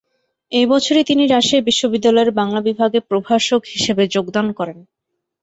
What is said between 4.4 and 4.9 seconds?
করেন।